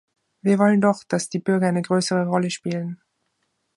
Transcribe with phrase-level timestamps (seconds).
[0.41, 2.99] Wir wollen doch, dass die Bürger eine größere Rolle spielen.